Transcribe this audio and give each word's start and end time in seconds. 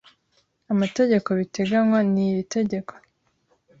amategeko 0.73 1.27
biteganywa 1.39 1.99
n 2.11 2.13
iri 2.27 2.43
tegeko 2.55 2.93